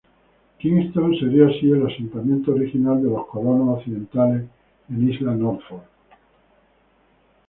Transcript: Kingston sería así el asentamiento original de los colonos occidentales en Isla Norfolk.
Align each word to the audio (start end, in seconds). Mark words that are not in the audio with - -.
Kingston 0.57 1.15
sería 1.19 1.45
así 1.45 1.69
el 1.69 1.85
asentamiento 1.85 2.53
original 2.53 3.03
de 3.03 3.07
los 3.11 3.27
colonos 3.27 3.77
occidentales 3.77 4.47
en 4.89 5.07
Isla 5.11 5.35
Norfolk. 5.35 5.83